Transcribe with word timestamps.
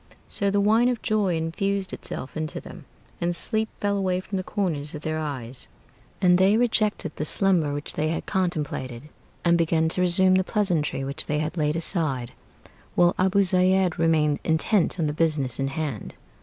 So 0.29 0.49
the 0.49 0.59
wine 0.59 0.89
of 0.89 1.03
joy 1.03 1.35
infused 1.35 1.93
itself 1.93 2.35
into 2.35 2.59
them, 2.59 2.85
And 3.21 3.35
sleep 3.35 3.69
flew 3.79 3.95
away 3.95 4.19
from 4.19 4.37
the 4.37 4.43
corners 4.43 4.95
of 4.95 5.03
their 5.03 5.19
eyes, 5.19 5.67
And 6.19 6.39
they 6.39 6.57
rejected 6.57 7.15
the 7.15 7.23
slumber 7.23 7.71
which 7.71 7.93
they 7.93 8.07
had 8.09 8.25
contemplated, 8.25 9.09
And 9.45 9.59
began 9.59 9.89
to 9.89 10.01
resume 10.01 10.33
the 10.33 10.43
pleasantry 10.43 11.03
which 11.03 11.27
they 11.27 11.37
had 11.37 11.55
laid 11.55 11.75
aside, 11.75 12.31
While 12.95 13.13
Abu 13.19 13.43
Zeid 13.43 13.99
remained 13.99 14.39
intent 14.43 14.99
on 14.99 15.05
the 15.05 15.13
business 15.13 15.59
in 15.59 15.67
hand. 15.67 16.15